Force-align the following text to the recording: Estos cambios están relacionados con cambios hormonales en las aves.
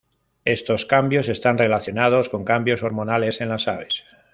Estos 0.45 0.87
cambios 0.87 1.29
están 1.29 1.59
relacionados 1.59 2.29
con 2.29 2.43
cambios 2.43 2.81
hormonales 2.81 3.39
en 3.39 3.49
las 3.49 3.67
aves. 3.67 4.03